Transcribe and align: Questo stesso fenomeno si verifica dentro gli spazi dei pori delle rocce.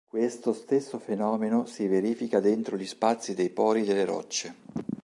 Questo 0.09 0.51
stesso 0.53 0.97
fenomeno 0.97 1.67
si 1.67 1.85
verifica 1.85 2.39
dentro 2.39 2.75
gli 2.75 2.87
spazi 2.87 3.35
dei 3.35 3.51
pori 3.51 3.83
delle 3.83 4.03
rocce. 4.03 4.55